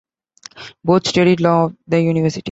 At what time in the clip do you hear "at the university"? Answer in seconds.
1.67-2.39